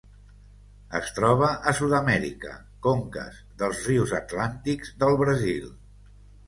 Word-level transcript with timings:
Es 0.99 1.11
troba 1.17 1.49
a 1.71 1.75
Sud-amèrica: 1.81 2.55
conques 2.89 3.39
dels 3.61 3.87
rius 3.93 4.19
atlàntics 4.23 4.99
del 5.05 5.19
Brasil. 5.25 5.75